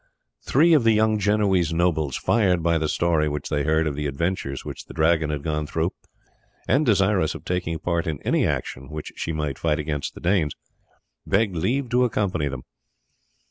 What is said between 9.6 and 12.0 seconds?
against the Danes, begged leave